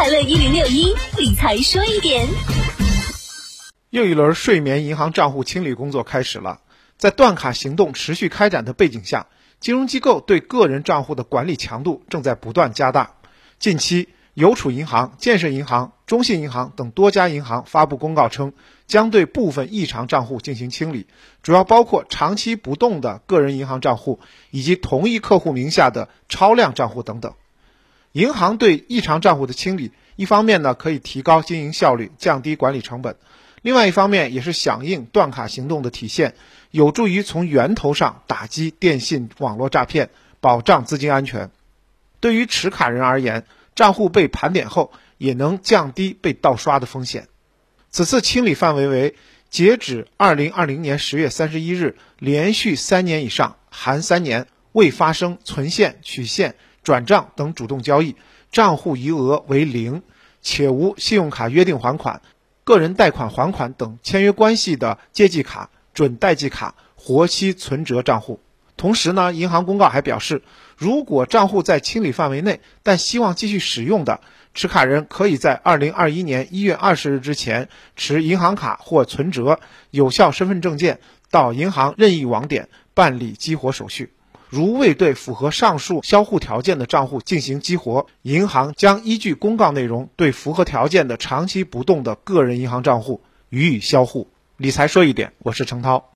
[0.00, 2.26] 快乐一零六一理财说一点。
[3.90, 6.62] 又一轮睡眠银行账户清理工作开始了。
[6.96, 9.26] 在断卡行动持续开展的背景下，
[9.60, 13.16] 金融机构对个人账户的管理强度正在不断加大。
[13.58, 18.54] 近期，邮储银行、建设银行、中信银行等多家银行发布公告称，
[18.86, 21.08] 将对部分异常账户进行清理，
[21.42, 24.18] 主要包括长期不动的个人银行账户
[24.50, 27.34] 以及同一客户名下的超量账户等等。
[28.12, 33.14] 银行对异常账户的清理，一方面呢可以提高经营效率，降低管理成本；
[33.62, 36.34] 另外一方面也是响应断卡行动的体现，
[36.70, 40.10] 有助于从源头上打击电信网络诈骗，
[40.40, 41.50] 保障资金安全。
[42.18, 43.46] 对于持卡人而言，
[43.76, 47.28] 账户被盘点后，也能降低被盗刷的风险。
[47.90, 49.14] 此次清理范围为
[49.48, 58.16] 截止二零二零年十月三十一日，连续三年以上（含三年）未发生存现、取现、转账等主动交易，
[58.50, 60.02] 账户余额为零，
[60.42, 62.22] 且无信用卡约定还款、
[62.64, 68.40] 个人贷款还款等签约关系的借记卡、准贷记卡、活期存折账户。
[68.76, 70.42] 同时呢，银行公告还表示，
[70.76, 74.22] 如果账户在清理范围内，但希望继续使用的
[74.54, 81.00] 持卡人，可以在二零二一年一月二十日之前持银行卡或存折、有效身份证件
[81.30, 84.14] 到银行任意网点办理激活手续。
[84.50, 94.26] 如未对符合上述销户条件的账户进行激活，银行将依据公告内容对符合条件的长期不动的个人银行账户予以销户。
[94.56, 96.08] 理财说一点，我是程涛。